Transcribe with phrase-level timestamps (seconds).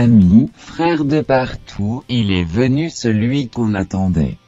[0.00, 4.38] amis, frères de partout, il est venu celui qu'on attendait.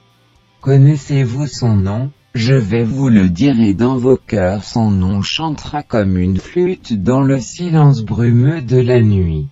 [0.63, 2.11] Connaissez-vous son nom?
[2.35, 6.95] Je vais vous le dire et dans vos cœurs son nom chantera comme une flûte
[6.95, 9.49] dans le silence brumeux de la nuit.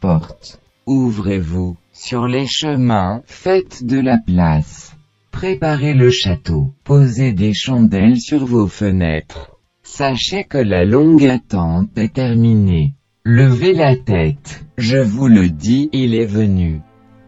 [0.00, 0.60] Porte.
[0.84, 4.94] Ouvrez-vous, sur les chemins, faites de la place.
[5.30, 9.56] Préparez le château, posez des chandelles sur vos fenêtres.
[9.82, 12.96] Sachez que la longue attente est terminée.
[13.24, 16.80] Levez la tête, je vous le dis, il est venu.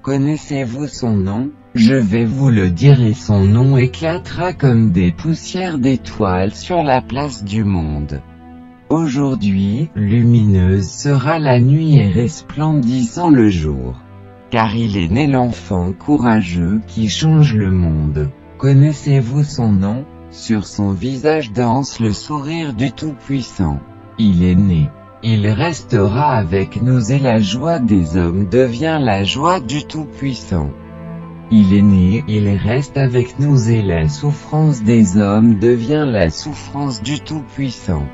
[0.03, 1.51] Connaissez-vous son nom?
[1.77, 7.01] Je vais vous le dire et son nom éclatera comme des poussières d'étoiles sur la
[7.01, 8.21] place du monde.
[8.91, 13.95] Aujourd'hui, lumineuse sera la nuit et resplendissant le jour.
[14.51, 18.31] Car il est né l'enfant courageux qui change le monde.
[18.59, 20.05] Connaissez-vous son nom?
[20.33, 23.79] Sur son visage danse le sourire du Tout-Puissant.
[24.19, 24.89] Il est né.
[25.27, 30.69] Il restera avec nous et la joie des hommes devient la joie du Tout-Puissant.
[31.51, 37.03] Il est né, il reste avec nous et la souffrance des hommes devient la souffrance
[37.03, 38.07] du Tout-Puissant.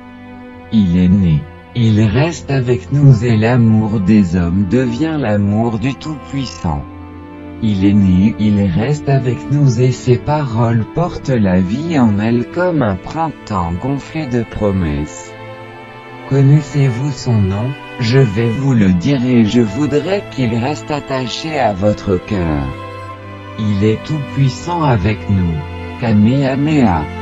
[0.70, 1.42] Il est né.
[1.74, 6.84] Il reste avec nous et l'amour des hommes devient l'amour du Tout-Puissant.
[7.60, 12.46] Il est né, il reste avec nous et ses paroles portent la vie en elles
[12.54, 15.32] comme un printemps gonflé de promesses.
[16.30, 17.72] Connaissez-vous son nom?
[17.98, 22.68] Je vais vous le dire et je voudrais qu'il reste attaché à votre cœur.
[23.58, 25.54] Il est tout puissant avec nous.
[26.00, 27.19] Kamehameha.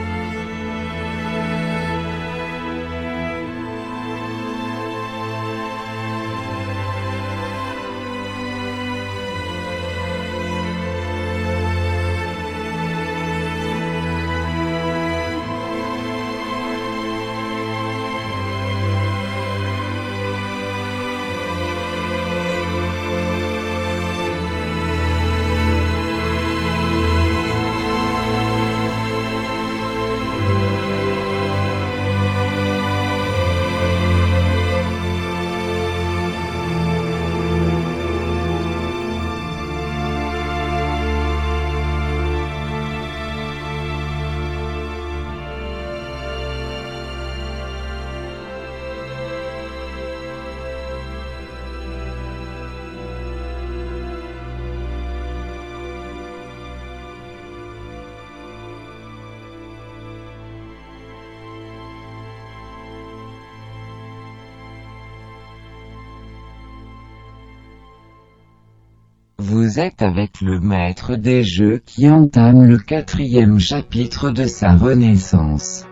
[69.78, 75.86] Avec le maître des jeux qui entame le quatrième chapitre de sa renaissance.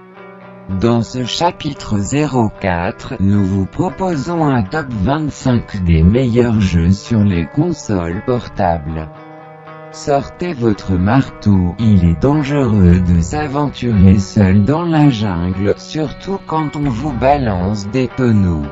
[0.80, 1.94] Dans ce chapitre
[2.60, 9.08] 04, nous vous proposons un top 25 des meilleurs jeux sur les consoles portables.
[9.92, 16.90] Sortez votre marteau, il est dangereux de s'aventurer seul dans la jungle, surtout quand on
[16.90, 18.66] vous balance des tonneaux.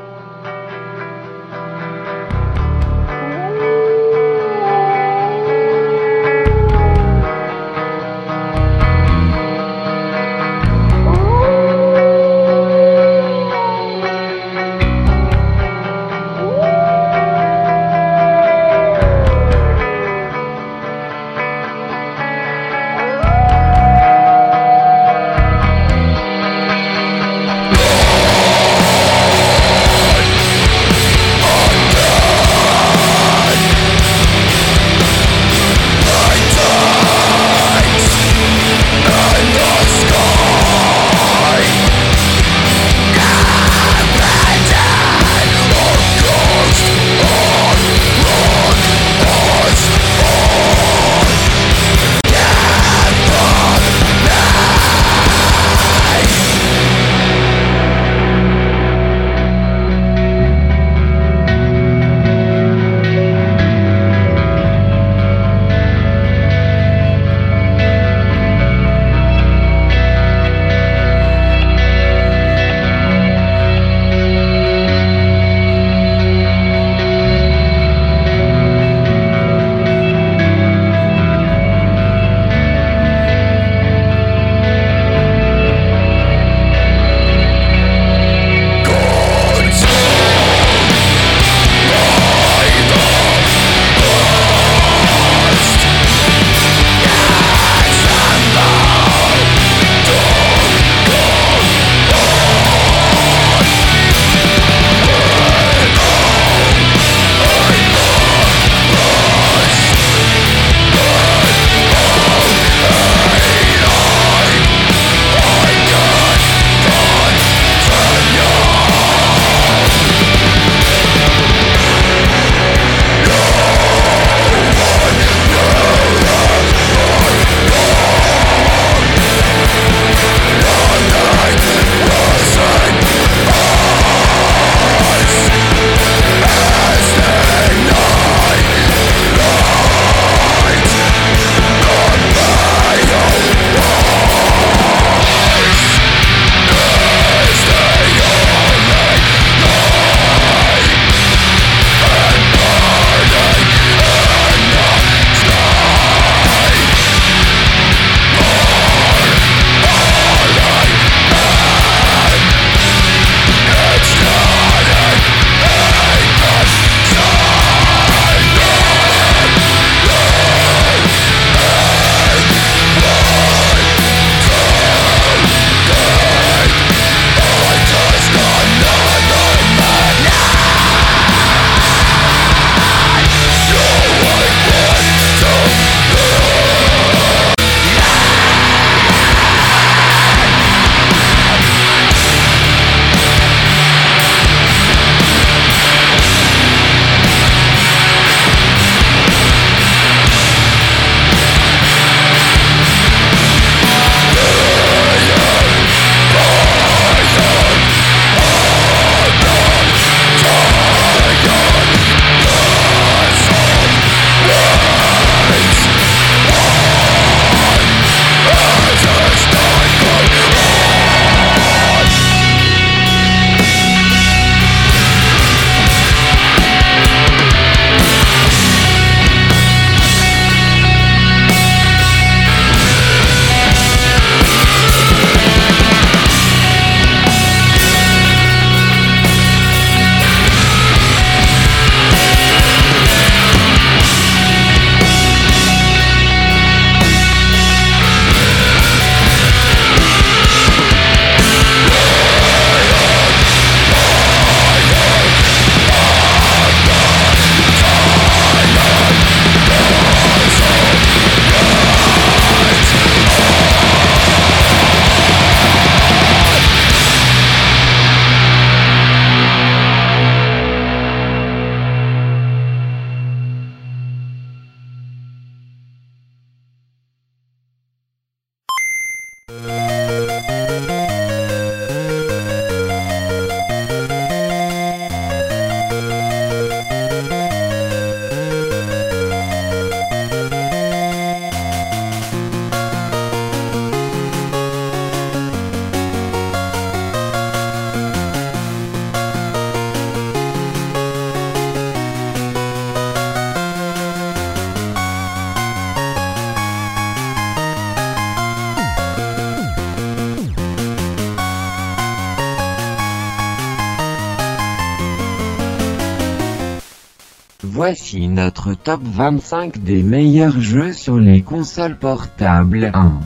[317.75, 323.19] Voici notre top 25 des meilleurs jeux sur les consoles portables 1.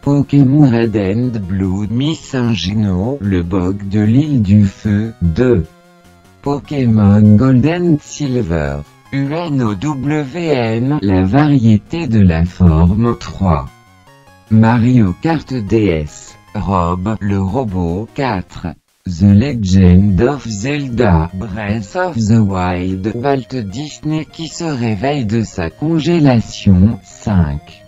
[0.00, 5.66] Pokémon Red and Blue Miss Ingino, le bug de l'île du feu 2.
[6.40, 8.78] Pokémon Golden Silver,
[9.12, 13.68] UNOWN, la variété de la forme 3.
[14.50, 18.68] Mario Kart DS, Rob le robot 4.
[19.06, 25.70] The Legend of Zelda Breath of the Wild Walt Disney qui se réveille de sa
[25.70, 27.84] congélation 5.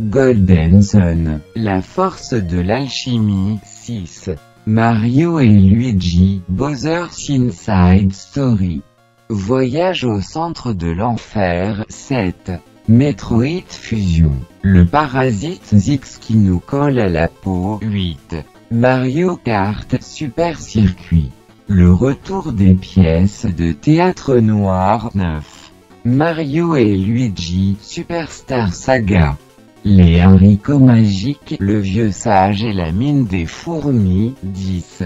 [0.00, 4.30] Golden Sun, la force de l'alchimie 6.
[4.66, 8.82] Mario et Luigi Bowser's Inside Story.
[9.28, 12.50] Voyage au centre de l'enfer 7.
[12.88, 18.34] Metroid Fusion, le parasite Zix qui nous colle à la peau 8.
[18.72, 21.32] Mario Kart Super Circuit.
[21.66, 25.72] Le retour des pièces de théâtre noir 9.
[26.04, 29.36] Mario et Luigi Superstar Saga.
[29.84, 35.02] Les haricots magiques, le vieux sage et la mine des fourmis 10.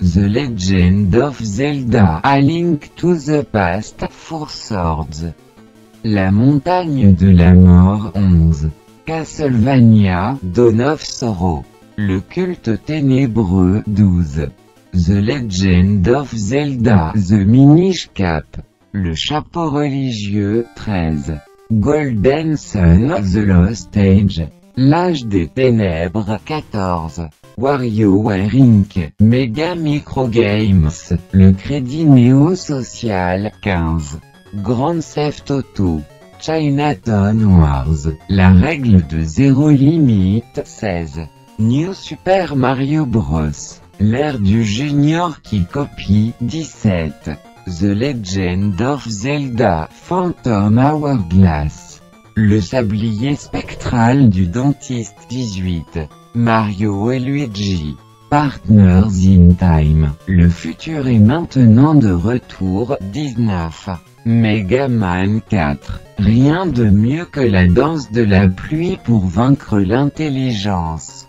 [0.00, 5.32] The Legend of Zelda A Link to the Past Four Swords.
[6.04, 8.68] La montagne de la mort 11.
[9.06, 11.64] Castlevania Dawn of Sorrow.
[11.96, 14.48] Le culte ténébreux 12.
[14.92, 18.46] The Legend of Zelda The Minish Cap.
[18.92, 21.34] Le chapeau religieux 13.
[21.70, 24.42] Golden Sun The Lost Age.
[24.74, 27.28] L'âge des ténèbres 14.
[27.58, 29.12] WarioWare Inc.
[29.20, 31.12] Mega Microgames.
[31.32, 34.18] Le crédit néo-social 15.
[34.62, 36.00] Grand Theft Auto.
[36.40, 38.08] Chinatown Wars.
[38.30, 41.20] La règle de zéro limite 16.
[41.58, 43.80] New Super Mario Bros.
[44.00, 47.30] L'ère du junior qui copie 17.
[47.66, 52.00] The Legend of Zelda Phantom Hourglass.
[52.34, 56.00] Le sablier spectral du dentiste 18.
[56.34, 57.96] Mario et Luigi.
[58.30, 60.14] Partners in Time.
[60.26, 63.90] Le futur est maintenant de retour 19.
[64.24, 66.00] Mega Man 4.
[66.18, 71.28] Rien de mieux que la danse de la pluie pour vaincre l'intelligence.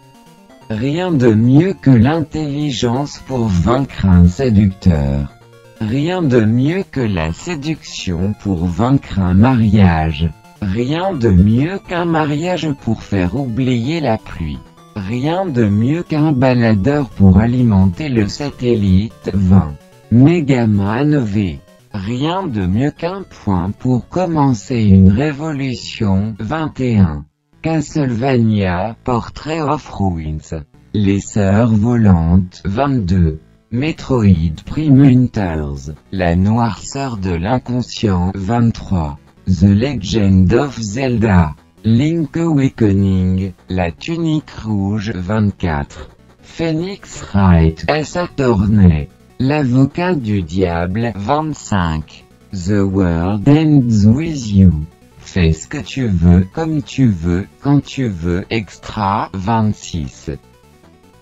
[0.70, 5.34] Rien de mieux que l'intelligence pour vaincre un séducteur.
[5.82, 10.30] Rien de mieux que la séduction pour vaincre un mariage.
[10.62, 14.60] Rien de mieux qu'un mariage pour faire oublier la pluie.
[14.96, 19.74] Rien de mieux qu'un baladeur pour alimenter le satellite 20.
[20.12, 21.60] Megaman V.
[21.94, 27.26] Rien de mieux qu'un point pour commencer une révolution 21.
[27.64, 30.66] Castlevania Portrait of Ruins.
[30.94, 33.40] Les Sœurs Volantes 22.
[33.72, 35.94] Metroid Prime Hunters.
[36.12, 39.18] La noirceur de l'inconscient 23.
[39.48, 41.56] The Legend of Zelda.
[41.86, 43.54] Link Awakening.
[43.70, 46.10] La tunique rouge 24.
[46.42, 48.18] Phoenix Wright S.
[48.18, 49.08] Attorney.
[49.40, 52.26] L'avocat du diable 25.
[52.52, 54.86] The World Ends With You.
[55.34, 58.46] Fais ce que tu veux, comme tu veux, quand tu veux.
[58.52, 60.30] Extra 26.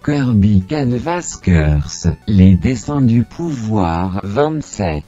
[0.04, 5.06] Kirby Canvas Curse, Les dessins du pouvoir 27.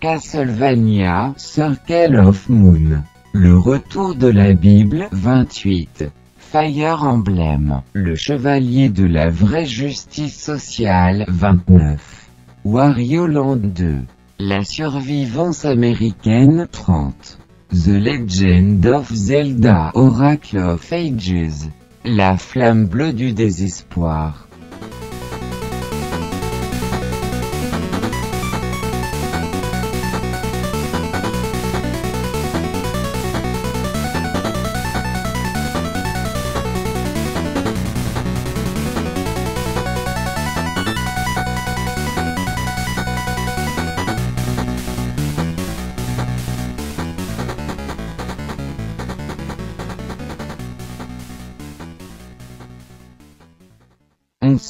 [0.00, 3.02] Castlevania, Circle of Moon.
[3.32, 6.10] Le retour de la Bible 28.
[6.36, 12.28] Fire Emblem, Le chevalier de la vraie justice sociale 29.
[12.66, 14.00] Wario Land 2.
[14.40, 17.38] La survivance américaine 30.
[17.72, 21.70] The Legend of Zelda Oracle of Ages.
[22.04, 24.46] La flamme bleue du désespoir.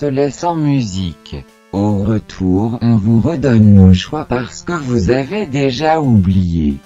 [0.02, 1.36] Se laisse en musique.
[1.70, 6.78] Au retour, on vous redonne nos choix parce que vous avez déjà oublié.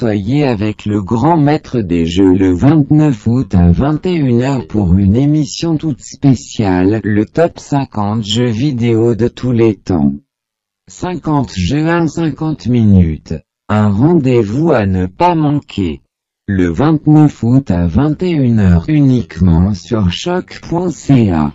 [0.00, 5.76] Soyez avec le grand maître des jeux le 29 août à 21h pour une émission
[5.76, 10.14] toute spéciale, le top 50 jeux vidéo de tous les temps.
[10.88, 13.34] 50 jeux en 50 minutes.
[13.68, 16.00] Un rendez-vous à ne pas manquer.
[16.48, 21.52] Le 29 août à 21h uniquement sur choc.ca.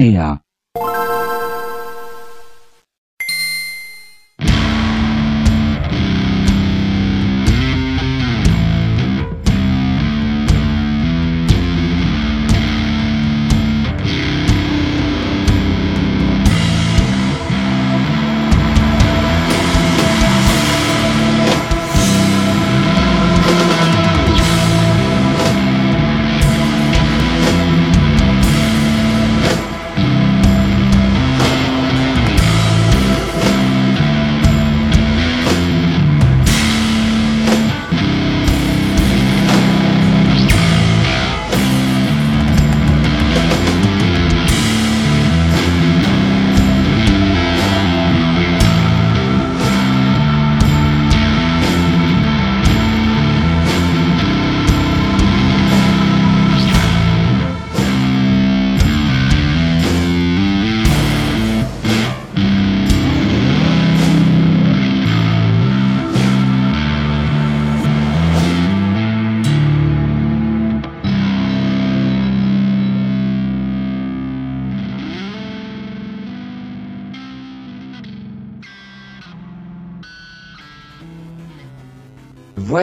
[0.00, 0.49] choc.ca.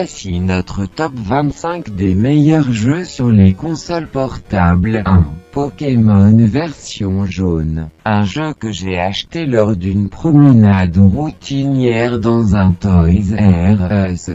[0.00, 5.02] Voici notre top 25 des meilleurs jeux sur les consoles portables.
[5.04, 5.24] 1.
[5.50, 7.88] Pokémon version jaune.
[8.04, 14.30] Un jeu que j'ai acheté lors d'une promenade routinière dans un Toys R Us.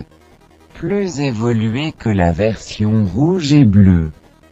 [0.74, 4.12] Plus évolué que la version rouge et bleue.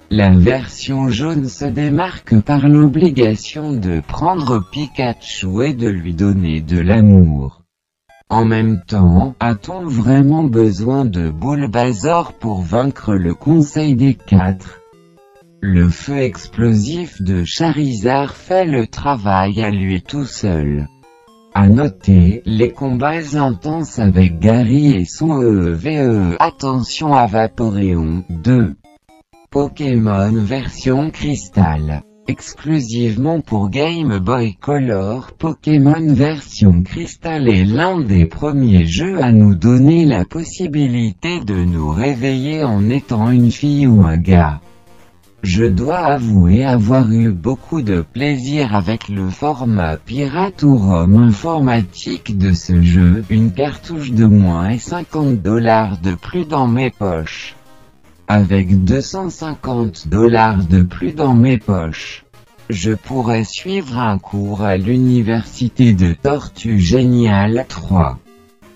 [0.10, 6.80] La version jaune se démarque par l'obligation de prendre Pikachu et de lui donner de
[6.80, 7.61] l'amour.
[8.32, 14.80] En même temps, a-t-on vraiment besoin de Bulbasaur pour vaincre le Conseil des Quatre?
[15.60, 20.88] Le feu explosif de Charizard fait le travail à lui tout seul.
[21.54, 26.38] À noter, les combats intenses avec Gary et son EEVE.
[26.40, 28.76] Attention à Vaporeon 2.
[29.50, 32.02] Pokémon version cristal.
[32.32, 39.54] Exclusivement pour Game Boy Color, Pokémon version cristal est l'un des premiers jeux à nous
[39.54, 44.62] donner la possibilité de nous réveiller en étant une fille ou un gars.
[45.44, 52.38] Je dois avouer avoir eu beaucoup de plaisir avec le format pirate ou ROM informatique
[52.38, 57.58] de ce jeu, une cartouche de moins et 50 dollars de plus dans mes poches.
[58.28, 62.26] Avec 250 dollars de plus dans mes poches,
[62.70, 68.18] je pourrais suivre un cours à l'université de Tortue Génial 3.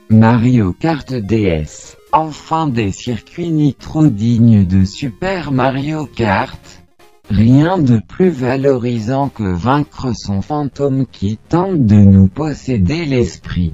[0.10, 1.96] Mario Kart DS.
[2.12, 6.84] Enfin des circuits nitro dignes de Super Mario Kart.
[7.30, 13.74] Rien de plus valorisant que vaincre son fantôme qui tente de nous posséder l'esprit.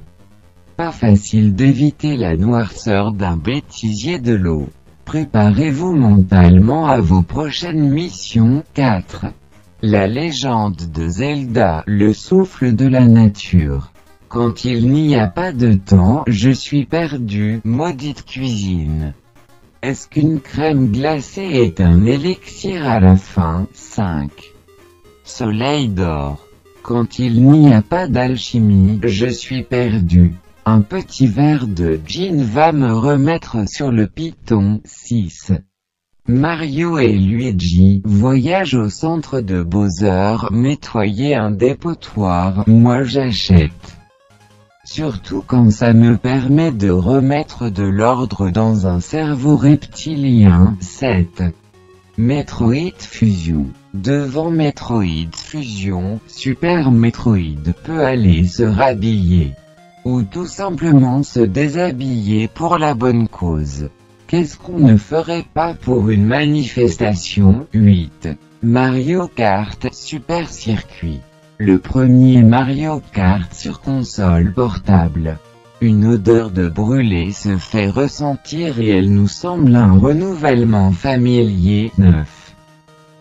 [0.76, 4.68] Pas facile d'éviter la noirceur d'un bêtisier de l'eau.
[5.12, 9.26] Préparez-vous mentalement à vos prochaines missions 4.
[9.82, 13.92] La légende de Zelda, le souffle de la nature.
[14.28, 19.12] Quand il n'y a pas de temps, je suis perdu, maudite cuisine.
[19.82, 23.66] Est-ce qu'une crème glacée est un élixir à la fin?
[23.74, 24.30] 5.
[25.24, 26.42] Soleil d'or.
[26.82, 30.32] Quand il n'y a pas d'alchimie, je suis perdu.
[30.64, 34.80] Un petit verre de gin va me remettre sur le piton.
[34.84, 35.50] 6.
[36.28, 42.62] Mario et Luigi voyagent au centre de Bowser nettoyer un dépotoir.
[42.68, 43.72] Moi j'achète.
[44.84, 50.76] Surtout quand ça me permet de remettre de l'ordre dans un cerveau reptilien.
[50.78, 51.42] 7.
[52.18, 53.66] Metroid Fusion.
[53.94, 59.54] Devant Metroid Fusion, Super Metroid peut aller se rhabiller
[60.04, 63.88] ou tout simplement se déshabiller pour la bonne cause.
[64.26, 68.30] Qu'est-ce qu'on ne ferait pas pour une manifestation 8.
[68.62, 71.20] Mario Kart Super Circuit.
[71.58, 75.38] Le premier Mario Kart sur console portable.
[75.80, 82.54] Une odeur de brûlé se fait ressentir et elle nous semble un renouvellement familier 9.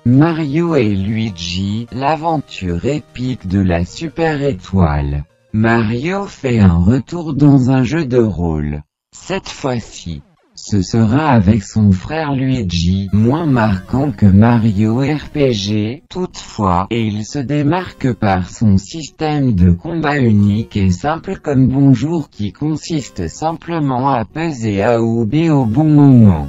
[0.06, 5.26] Mario et Luigi, l'aventure épique de la super étoile.
[5.54, 8.84] Mario fait un retour dans un jeu de rôle.
[9.12, 10.22] Cette fois-ci,
[10.56, 17.40] ce sera avec son frère Luigi, moins marquant que Mario RPG, toutefois, et il se
[17.40, 24.24] démarque par son système de combat unique et simple comme bonjour qui consiste simplement à
[24.24, 26.48] peser A ou au bon moment.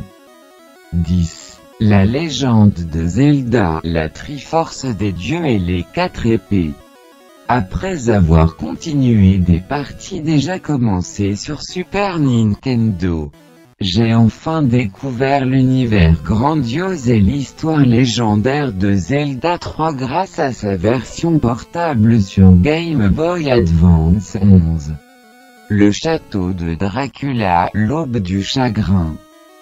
[0.92, 1.58] 10.
[1.80, 6.70] La légende de Zelda, la Triforce des dieux et les quatre épées.
[7.54, 13.30] Après avoir continué des parties déjà commencées sur Super Nintendo,
[13.78, 21.38] j'ai enfin découvert l'univers grandiose et l'histoire légendaire de Zelda 3 grâce à sa version
[21.38, 24.94] portable sur Game Boy Advance 11.
[25.68, 29.14] Le château de Dracula, l'aube du chagrin.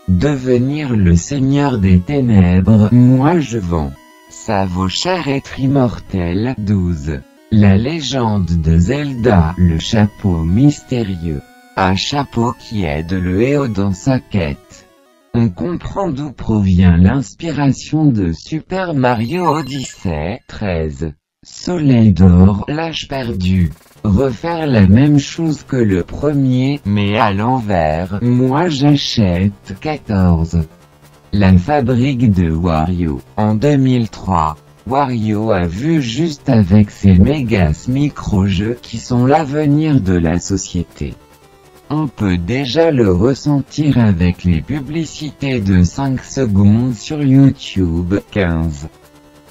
[0.07, 3.91] Devenir le seigneur des ténèbres, moi je vends.
[4.31, 6.55] Ça vaut cher être immortel.
[6.57, 7.21] 12.
[7.53, 11.43] La légende de Zelda, le chapeau mystérieux.
[11.77, 14.89] Un chapeau qui aide le héros dans sa quête.
[15.35, 21.13] On comprend d'où provient l'inspiration de Super Mario Odyssey 13.
[21.43, 23.73] Soleil d'or, l'âge perdu.
[24.05, 30.63] Refaire la même chose que le premier, mais à l'envers, moi j'achète 14.
[31.33, 34.57] La fabrique de Wario, en 2003.
[34.87, 41.15] Wario a vu juste avec ses mégas micro-jeux qui sont l'avenir de la société.
[41.91, 48.89] On peut déjà le ressentir avec les publicités de 5 secondes sur YouTube 15.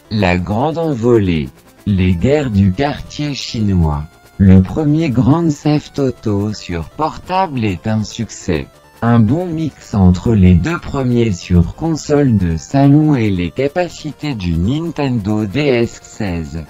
[0.10, 1.50] La grande envolée.
[1.86, 4.06] Les guerres du quartier chinois.
[4.38, 8.68] Le premier Grand Theft Auto sur portable est un succès.
[9.02, 14.58] Un bon mix entre les deux premiers sur console de salon et les capacités du
[14.58, 16.66] Nintendo DS16.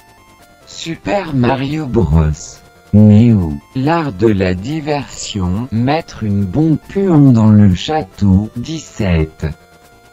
[0.68, 2.60] Super Mario Bros.
[2.94, 9.48] Neo, l'art de la diversion, mettre une bombe puante dans le château, 17.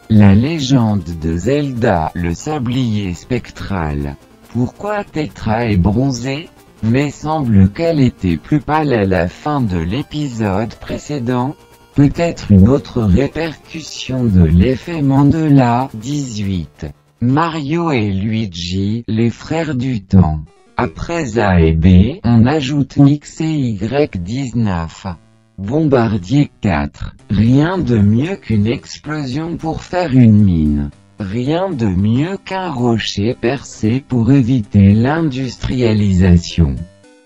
[0.09, 4.15] La légende de Zelda, le sablier spectral.
[4.49, 6.49] Pourquoi Tetra est bronzée
[6.81, 11.55] Mais semble qu'elle était plus pâle à la fin de l'épisode précédent.
[11.97, 16.85] Peut-être une autre répercussion de l'effet Mandela, 18.
[17.21, 20.41] Mario et Luigi, les frères du temps.
[20.77, 25.15] Après A et B, on ajoute X et Y19.
[25.57, 27.15] Bombardier 4.
[27.31, 30.91] Rien de mieux qu'une explosion pour faire une mine.
[31.19, 36.75] Rien de mieux qu'un rocher percé pour éviter l'industrialisation.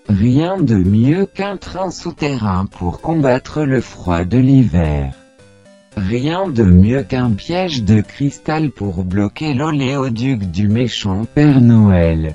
[0.08, 5.14] Rien de mieux qu'un train souterrain pour combattre le froid de l'hiver.
[5.96, 12.34] Rien de mieux qu'un piège de cristal pour bloquer l'oléoduc du méchant Père Noël.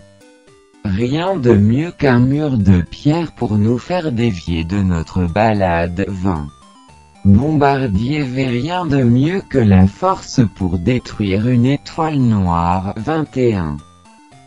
[0.85, 6.47] Rien de mieux qu'un mur de pierre pour nous faire dévier de notre balade 20.
[7.25, 13.77] Bombardier avait rien de mieux que la force pour détruire une étoile noire 21.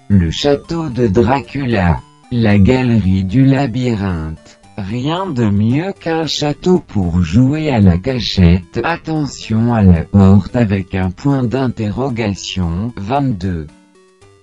[0.09, 2.01] Le château de Dracula.
[2.33, 4.61] La galerie du labyrinthe.
[4.77, 8.81] Rien de mieux qu'un château pour jouer à la cachette.
[8.85, 13.67] Attention à la porte avec un point d'interrogation 22.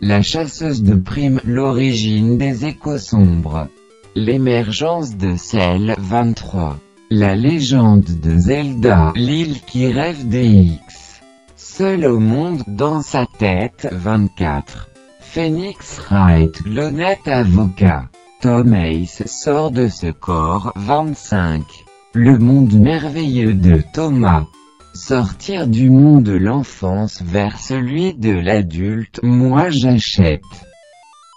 [0.02, 3.70] La chasseuse de primes, l'origine des échos sombres.
[4.16, 6.78] L'émergence de celle 23.
[7.10, 11.22] La légende de Zelda, l'île qui rêve des X.
[11.56, 14.90] Seul au monde dans sa tête 24.
[15.30, 18.10] Phoenix Wright, l'honnête avocat.
[18.42, 21.64] Tom Ace sort de ce corps 25.
[22.14, 24.46] Le monde merveilleux de Thomas.
[24.94, 30.42] Sortir du monde de l'enfance vers celui de l'adulte, moi j'achète.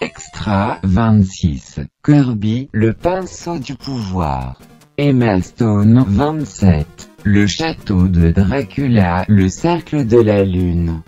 [0.00, 1.81] Extra 26.
[2.03, 4.59] Kirby, le pinceau du pouvoir.
[4.96, 7.11] Emma Stone 27.
[7.24, 11.03] Le château de Dracula, le cercle de la lune.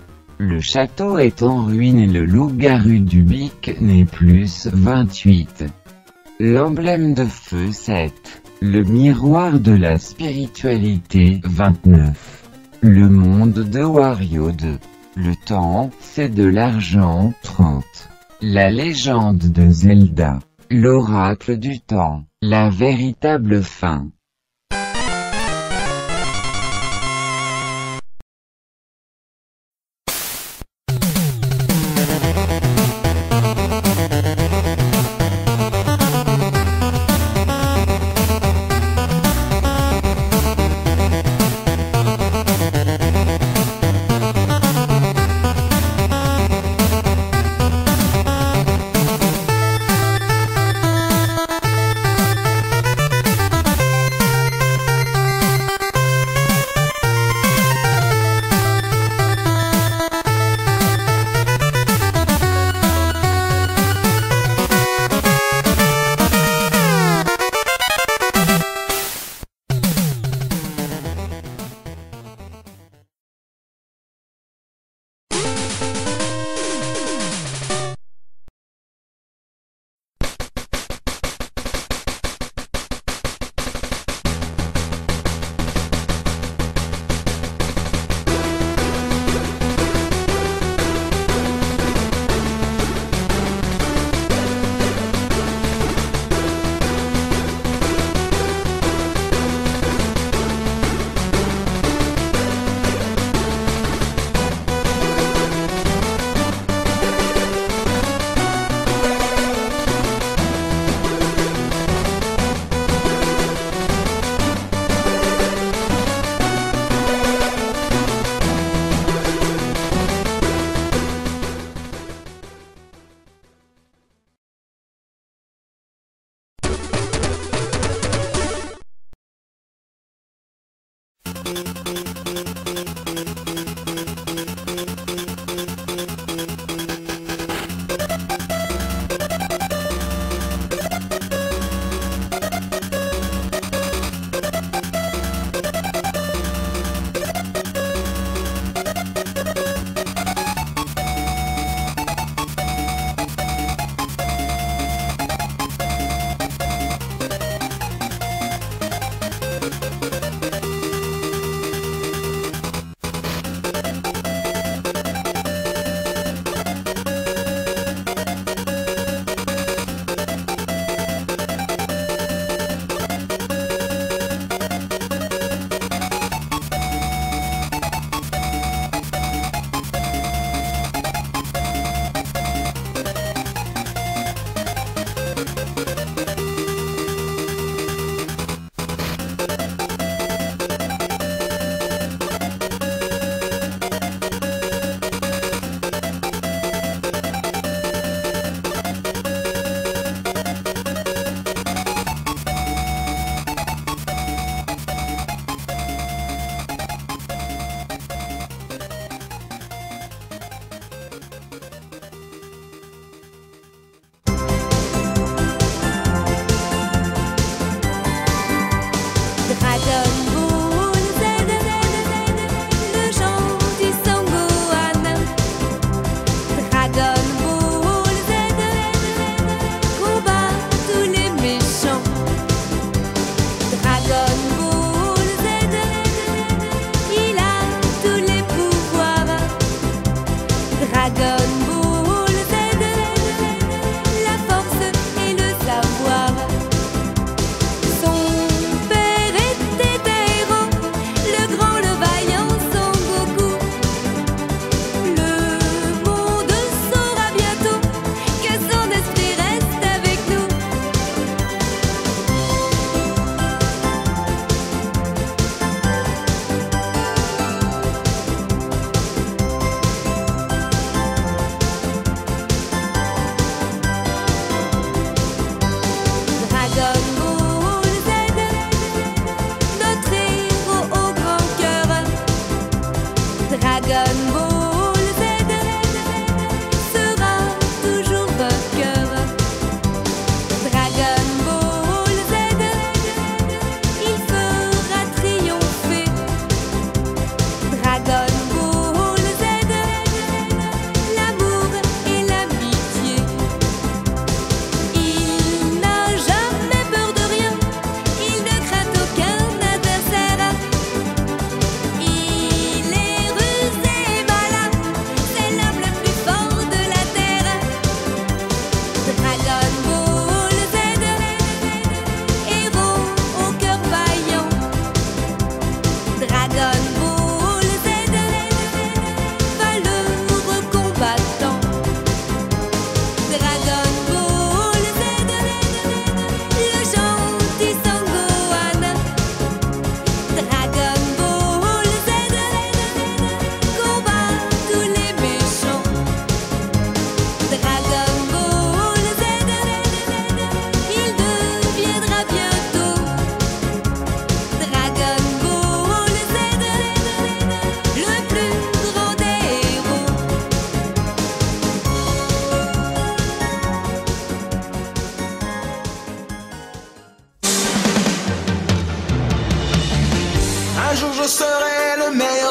[0.45, 5.67] Le château est en ruine et le loup-garou du bic n'est plus 28.
[6.41, 8.13] L'emblème de feu 7.
[8.61, 12.49] Le miroir de la spiritualité 29.
[12.81, 14.81] Le monde de Wario 2.
[15.15, 17.85] Le temps, c'est de l'argent 30.
[18.41, 20.41] La légende de Zelda.
[20.73, 22.25] L'oracle du temps.
[22.43, 24.09] La véritable fin.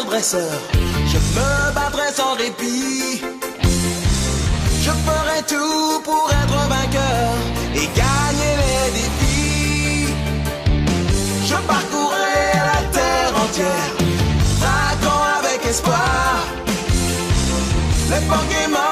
[0.01, 0.62] Agresseurs.
[1.07, 3.21] Je me battrai sans répit.
[4.84, 7.34] Je ferai tout pour être vainqueur
[7.75, 10.13] et gagner les défis.
[11.45, 13.93] Je parcourrai la terre entière,
[14.62, 16.45] traquant avec espoir
[18.10, 18.90] les Pokémon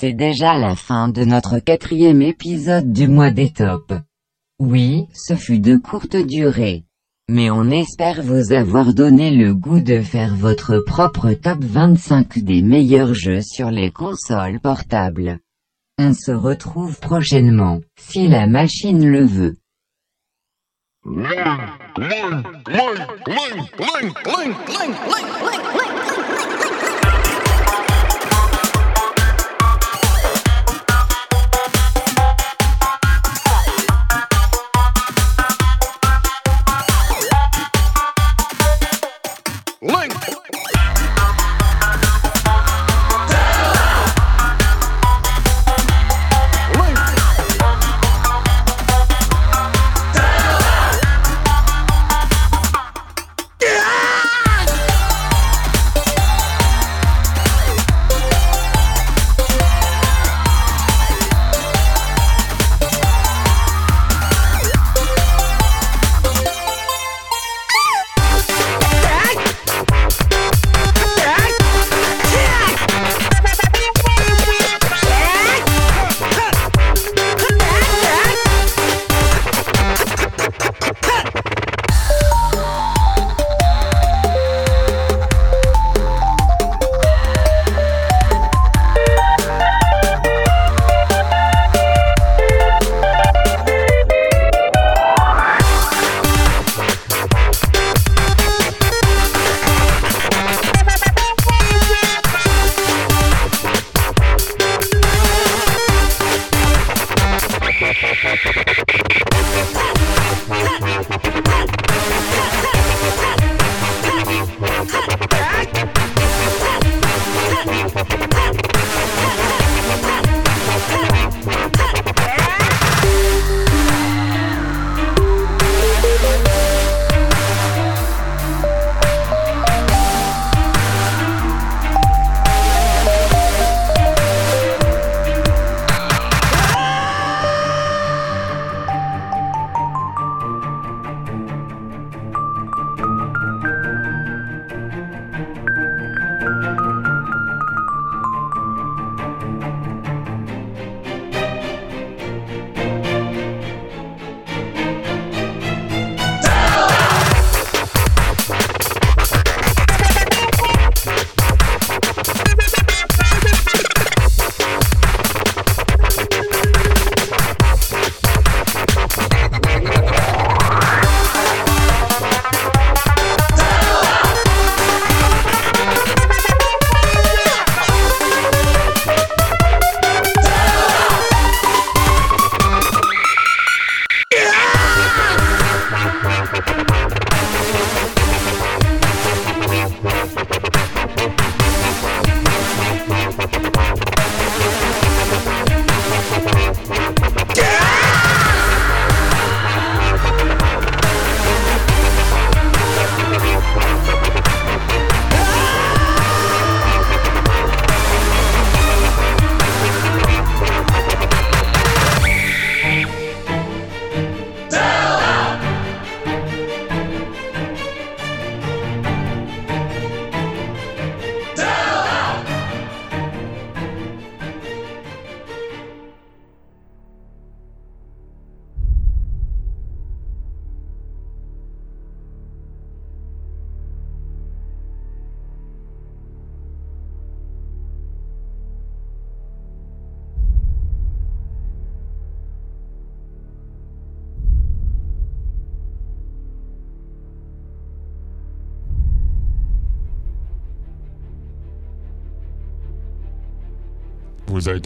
[0.00, 3.96] C'est déjà la fin de notre quatrième épisode du mois des tops.
[4.60, 6.84] Oui, ce fut de courte durée.
[7.28, 12.62] Mais on espère vous avoir donné le goût de faire votre propre top 25 des
[12.62, 15.40] meilleurs jeux sur les consoles portables.
[15.98, 19.56] On se retrouve prochainement, si la machine le veut.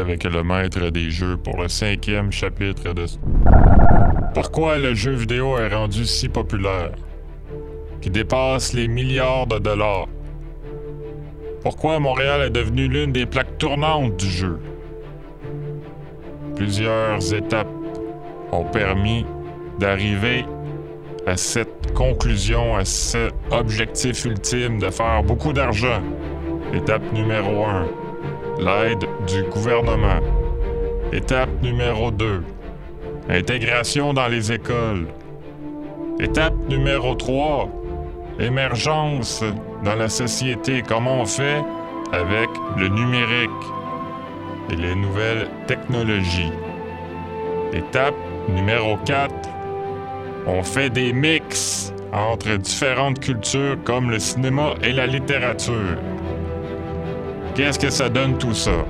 [0.02, 3.04] Avec le maître des jeux pour le cinquième chapitre de...
[4.34, 6.90] Pourquoi le jeu vidéo est rendu si populaire?
[8.00, 10.08] Qui dépasse les milliards de dollars?
[11.62, 14.58] Pourquoi Montréal est devenu l'une des plaques tournantes du jeu?
[16.56, 17.70] Plusieurs étapes
[18.50, 19.24] ont permis
[19.78, 20.44] d'arriver
[21.28, 26.02] à cette conclusion, à cet objectif ultime de faire beaucoup d'argent.
[26.74, 27.86] Étape numéro 1,
[28.62, 30.20] l'aide du gouvernement.
[31.12, 32.42] Étape numéro 2,
[33.28, 35.06] intégration dans les écoles.
[36.20, 37.68] Étape numéro 3,
[38.38, 39.44] émergence
[39.84, 40.82] dans la société.
[40.86, 41.62] Comment on fait
[42.12, 43.50] avec le numérique
[44.70, 46.52] et les nouvelles technologies?
[47.72, 48.14] Étape
[48.48, 49.34] numéro 4,
[50.46, 55.98] on fait des mix entre différentes cultures comme le cinéma et la littérature.
[57.54, 58.84] Qu'est-ce que ça donne tout ça?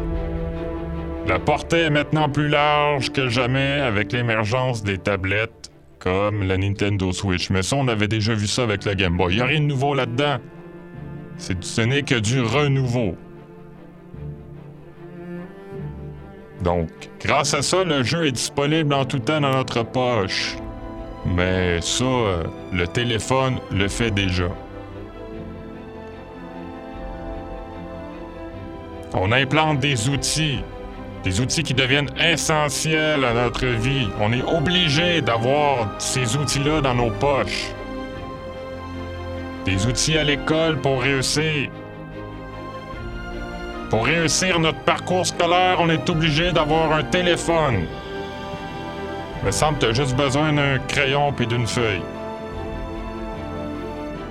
[1.27, 7.13] La portée est maintenant plus large que jamais avec l'émergence des tablettes comme la Nintendo
[7.13, 7.51] Switch.
[7.51, 9.33] Mais ça, on avait déjà vu ça avec le Game Boy.
[9.33, 10.39] Il n'y a rien de nouveau là-dedans.
[11.39, 13.17] Ce n'est que du renouveau.
[16.63, 16.91] Donc,
[17.21, 20.57] grâce à ça, le jeu est disponible en tout temps dans notre poche.
[21.27, 24.49] Mais ça, euh, le téléphone le fait déjà.
[29.15, 30.61] On implante des outils,
[31.23, 34.09] des outils qui deviennent essentiels à notre vie.
[34.21, 37.69] On est obligé d'avoir ces outils-là dans nos poches.
[39.67, 41.69] Des outils à l'école pour réussir.
[43.91, 47.85] Pour réussir notre parcours scolaire, on est obligé d'avoir un téléphone.
[49.45, 52.03] Me semble que t'as juste besoin d'un crayon puis d'une feuille.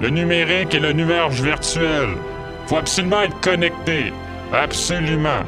[0.01, 2.17] Le numérique et le nuage virtuel.
[2.65, 4.11] Faut absolument être connecté.
[4.53, 5.43] Absolument.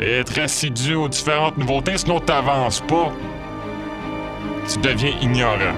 [0.00, 3.12] Et être assidu aux différentes nouveautés, sinon t'avances pas.
[4.68, 5.74] Tu deviens ignorant.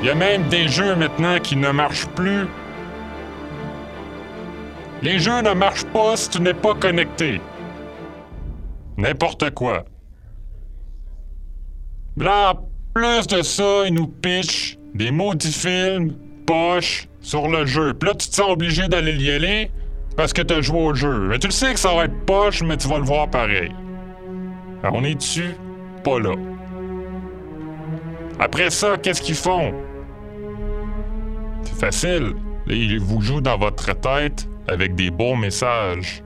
[0.00, 2.46] Il y a même des jeux maintenant qui ne marchent plus.
[5.02, 7.40] Les jeux ne marchent pas si tu n'es pas connecté.
[8.96, 9.84] N'importe quoi.
[12.16, 12.54] Là,
[12.94, 16.14] plus de ça, ils nous pitchent des maudits films,
[16.46, 17.94] poches, sur le jeu.
[17.94, 19.70] Puis là, tu te sens obligé d'aller y aller
[20.20, 21.28] parce que t'as joué au jeu.
[21.28, 23.72] Mais tu le sais que ça va être poche, mais tu vas le voir pareil.
[24.82, 25.54] On est dessus,
[26.04, 26.34] pas là?
[28.38, 29.72] Après ça, qu'est-ce qu'ils font?
[31.62, 32.34] C'est facile.
[32.66, 36.22] Ils vous jouent dans votre tête avec des beaux messages.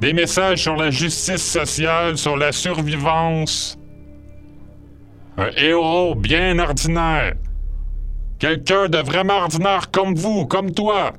[0.00, 3.78] Des messages sur la justice sociale, sur la survivance.
[5.36, 7.34] Un héros bien ordinaire.
[8.38, 11.12] Quelqu'un de vraiment ordinaire comme vous, comme toi.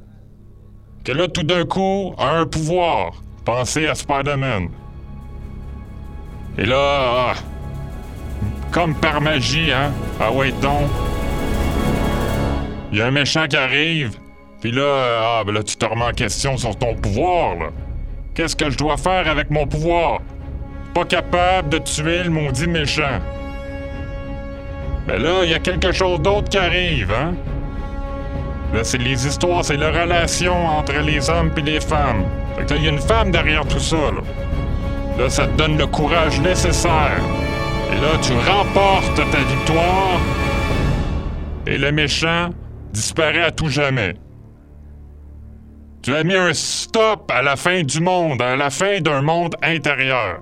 [1.03, 3.13] Que là, tout d'un coup, a un pouvoir.
[3.45, 4.69] Pensez à Spider-Man.
[6.57, 7.33] Et là, ah,
[8.71, 9.91] comme par magie, hein?
[10.19, 10.89] Ah ouais, donc.
[12.91, 14.17] Il y a un méchant qui arrive.
[14.61, 17.67] Puis là, ah, ben là, tu te remets en question sur ton pouvoir, là.
[18.35, 20.19] Qu'est-ce que je dois faire avec mon pouvoir?
[20.93, 23.19] Pas capable de tuer le maudit méchant.
[25.07, 27.33] Ben là, il y a quelque chose d'autre qui arrive, hein?
[28.73, 32.23] Là, c'est les histoires, c'est la relation entre les hommes et les femmes.
[32.55, 34.21] Fait que là, il y a une femme derrière tout ça, là.
[35.17, 37.19] Là, ça te donne le courage nécessaire.
[37.91, 40.19] Et là, tu remportes ta victoire.
[41.65, 42.51] Et le méchant
[42.93, 44.13] disparaît à tout jamais.
[46.01, 49.55] Tu as mis un stop à la fin du monde, à la fin d'un monde
[49.61, 50.41] intérieur.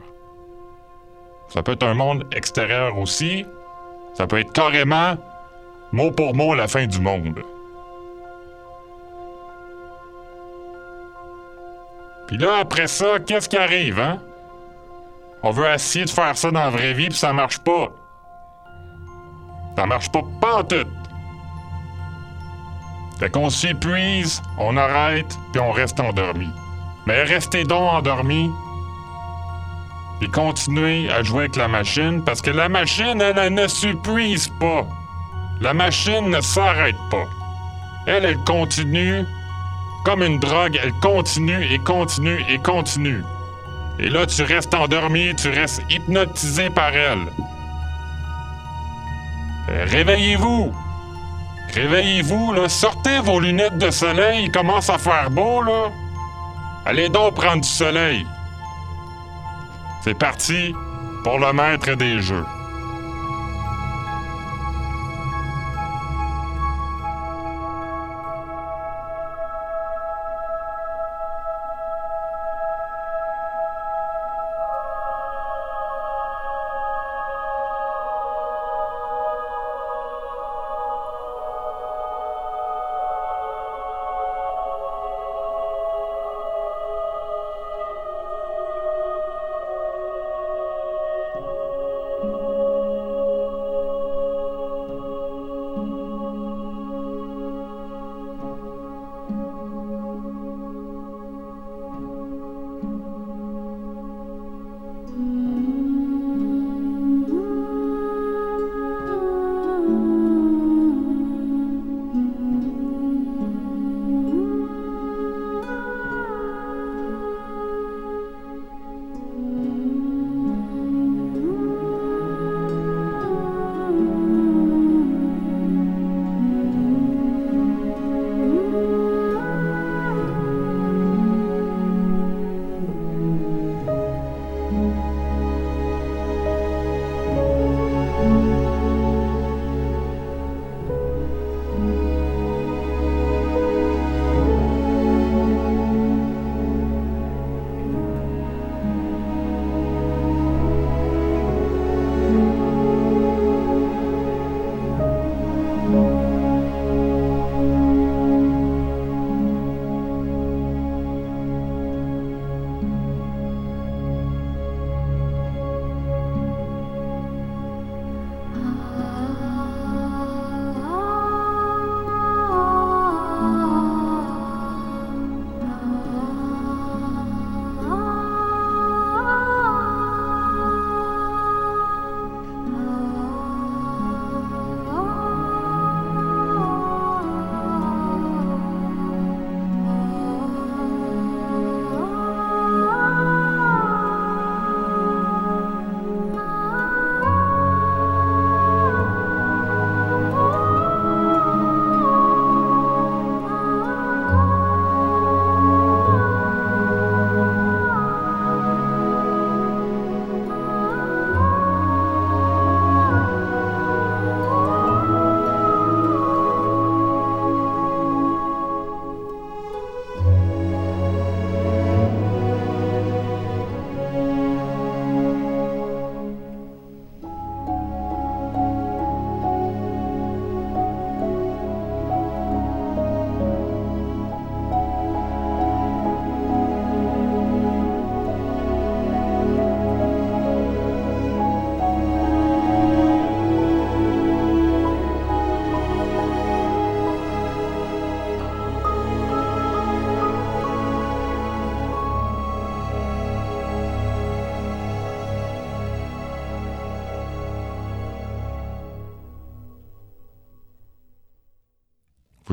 [1.49, 3.45] Ça peut être un monde extérieur aussi.
[4.13, 5.15] Ça peut être carrément,
[5.91, 7.41] mot pour mot, la fin du monde.
[12.27, 14.19] Puis là, après ça, qu'est-ce qui arrive, hein?
[15.43, 17.89] On veut essayer de faire ça dans la vraie vie, puis ça marche pas.
[19.77, 20.87] Ça marche pas pantoute.
[23.19, 26.49] Fait qu'on s'épuise, on arrête, puis on reste endormi.
[27.05, 28.51] Mais restez donc endormi,
[30.19, 34.49] puis continuez à jouer avec la machine, parce que la machine, elle, elle ne s'épuise
[34.59, 34.85] pas.
[35.61, 37.25] La machine ne s'arrête pas.
[38.05, 39.25] Elle, elle continue
[40.07, 43.25] comme une drogue, elle continue et continue et continue.
[43.99, 47.27] Et là, tu restes endormi, tu restes hypnotisé par elle.
[49.69, 50.73] Euh, Réveillez-vous!
[51.73, 52.69] Réveillez-vous, là.
[52.69, 55.91] Sortez vos lunettes de soleil, il commence à faire beau, là.
[56.85, 58.25] Allez donc prendre du soleil.
[60.05, 60.73] C'est parti
[61.25, 62.45] pour le maître des jeux.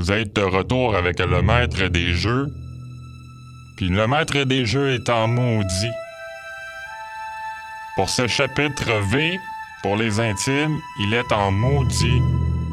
[0.04, 2.48] Vous êtes de retour avec le maître des jeux.
[3.74, 5.92] Puis le maître des jeux est en maudit.
[7.96, 9.38] Pour ce chapitre V,
[9.82, 12.20] pour les intimes, il est en maudit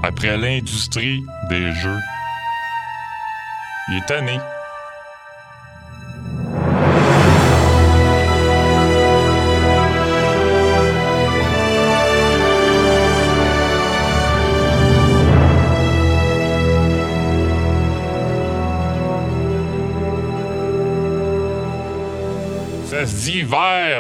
[0.03, 1.99] après l'industrie des jeux.
[3.88, 4.38] Il est tanné.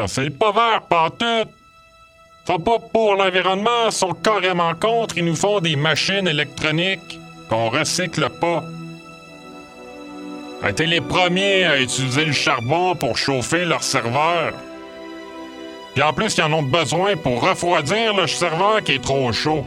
[0.07, 1.49] C'est pas vert pantoute.
[2.43, 7.19] Ils sont pas pour l'environnement, ils sont carrément contre, ils nous font des machines électroniques
[7.49, 8.63] qu'on recycle pas.
[10.63, 14.53] Ils ont les premiers à utiliser le charbon pour chauffer leur serveur.
[15.93, 19.65] Puis en plus, ils en ont besoin pour refroidir le serveur qui est trop chaud.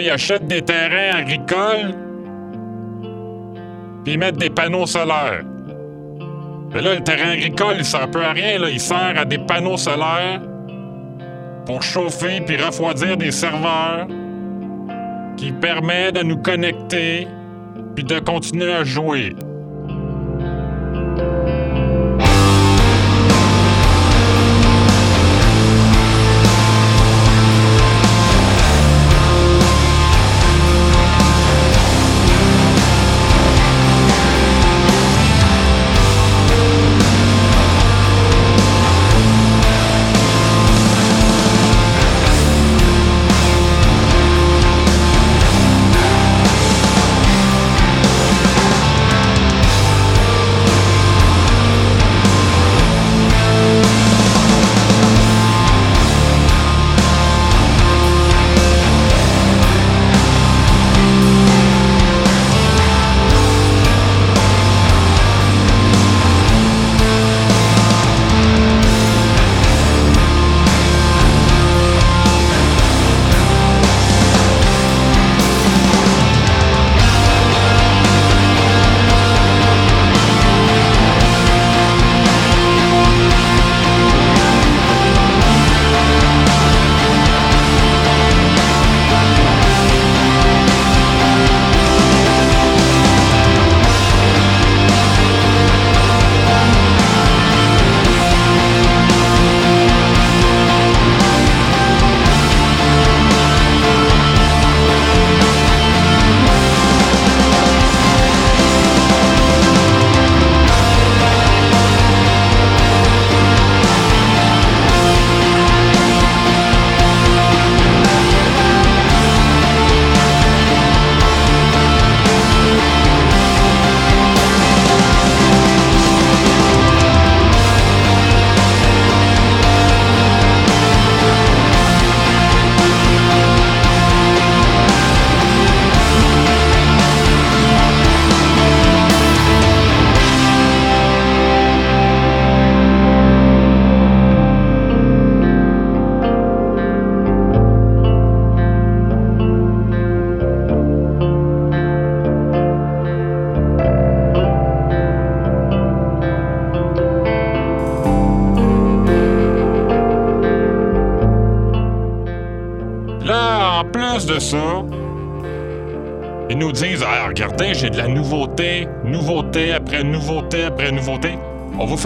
[0.00, 1.94] Ils achètent des terrains agricoles,
[4.02, 5.44] puis ils mettent des panneaux solaires.
[6.72, 8.70] Mais là, le terrain agricole, il sert peu à rien, là.
[8.70, 10.40] Il sert à des panneaux solaires
[11.66, 14.06] pour chauffer puis refroidir des serveurs
[15.36, 17.28] qui permettent de nous connecter
[17.94, 19.34] puis de continuer à jouer.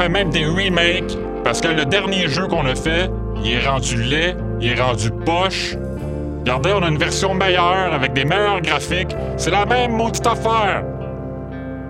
[0.09, 3.11] Même des remakes parce que le dernier jeu qu'on a fait,
[3.45, 5.77] il est rendu laid, il est rendu poche.
[6.41, 9.15] Regardez, on a une version meilleure avec des meilleurs graphiques.
[9.37, 10.85] C'est la même maudite affaire.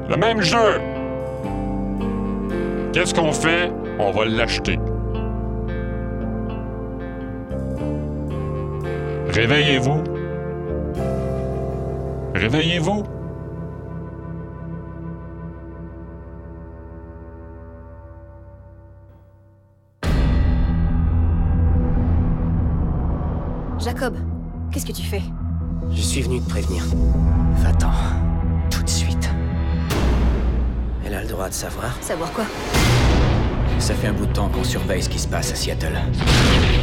[0.08, 0.80] Le même jeu.
[2.92, 3.72] Qu'est-ce qu'on fait?
[3.98, 4.78] On va l'acheter.
[9.28, 10.04] Réveillez-vous.
[12.34, 13.13] Réveillez-vous.
[23.85, 24.16] Jacob,
[24.72, 25.20] qu'est-ce que tu fais?
[25.93, 26.82] Je suis venu te prévenir.
[27.57, 27.91] Va-t'en.
[28.70, 29.28] Tout de suite.
[31.05, 31.95] Elle a le droit de savoir.
[32.01, 32.45] Savoir quoi?
[33.78, 35.99] Ça fait un bout de temps qu'on surveille ce qui se passe à Seattle.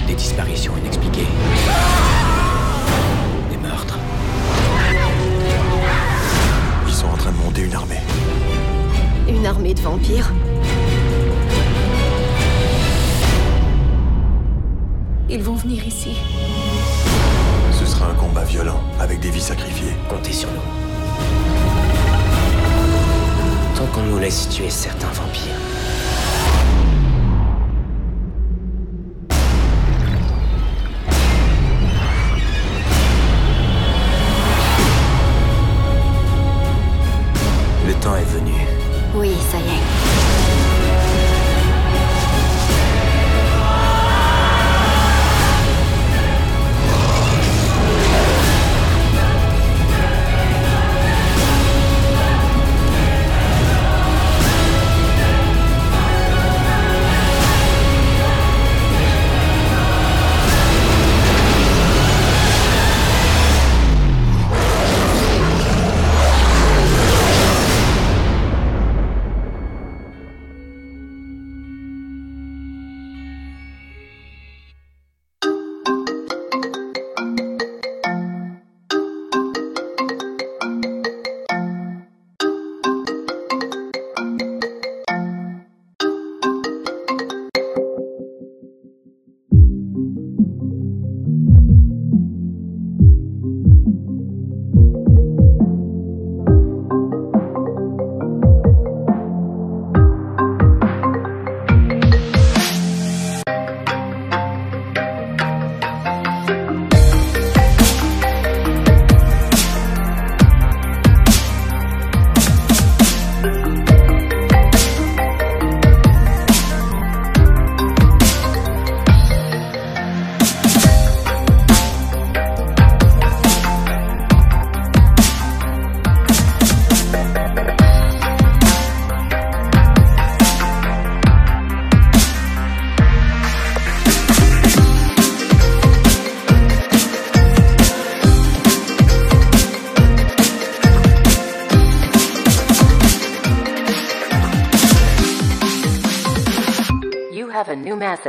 [0.05, 1.25] Des disparitions inexpliquées.
[3.49, 3.97] Des meurtres.
[6.85, 8.01] Ils sont en train de monter une armée.
[9.27, 10.31] Une armée de vampires?
[15.31, 16.15] Ils vont venir ici
[18.03, 19.95] un combat violent, avec des vies sacrifiées.
[20.09, 20.61] Comptez sur nous.
[23.75, 25.55] Tant qu'on nous laisse tuer certains vampires,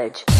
[0.02, 0.31] message.